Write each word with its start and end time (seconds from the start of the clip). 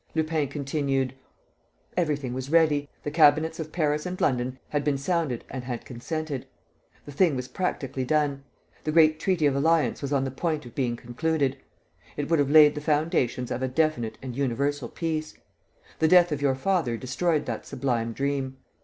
Lupin 0.15 0.47
continued: 0.47 1.13
"Everything 1.95 2.33
was 2.33 2.49
ready. 2.49 2.89
The 3.03 3.11
cabinets 3.11 3.59
of 3.59 3.71
Paris 3.71 4.03
and 4.07 4.19
London 4.19 4.57
had 4.69 4.83
been 4.83 4.97
sounded 4.97 5.45
and 5.47 5.63
had 5.63 5.85
consented. 5.85 6.47
The 7.05 7.11
thing 7.11 7.35
was 7.35 7.47
practically 7.47 8.03
done. 8.03 8.43
The 8.83 8.91
great 8.91 9.19
treaty 9.19 9.45
of 9.45 9.55
alliance 9.55 10.01
was 10.01 10.11
on 10.11 10.23
the 10.23 10.31
point 10.31 10.65
of 10.65 10.73
being 10.73 10.95
concluded. 10.95 11.55
It 12.17 12.31
would 12.31 12.39
have 12.39 12.49
laid 12.49 12.73
the 12.73 12.81
foundations 12.81 13.51
of 13.51 13.61
a 13.61 13.67
definite 13.67 14.17
and 14.23 14.35
universal 14.35 14.89
peace. 14.89 15.35
The 15.99 16.07
death 16.07 16.31
of 16.31 16.41
your 16.41 16.55
father 16.55 16.97
destroyed 16.97 17.45
that 17.45 17.67
sublime 17.67 18.11
dream. 18.11 18.57